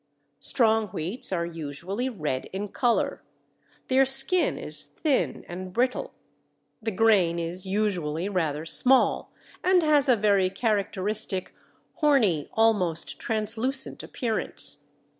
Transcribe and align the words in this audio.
Strong 0.39 0.87
wheats 0.87 1.31
are 1.31 1.45
usually 1.45 2.09
red 2.09 2.47
in 2.51 2.67
colour, 2.69 3.21
their 3.87 4.03
skin 4.03 4.57
is 4.57 4.83
thin 4.83 5.45
and 5.47 5.73
brittle, 5.73 6.11
the 6.81 6.89
grain 6.89 7.37
is 7.37 7.67
usually 7.67 8.27
rather 8.27 8.65
small, 8.65 9.31
and 9.63 9.83
has 9.83 10.09
a 10.09 10.15
very 10.15 10.49
characteristic 10.49 11.53
horny 11.97 12.49
almost 12.53 13.19
translucent 13.19 14.01
appearance. 14.01 14.87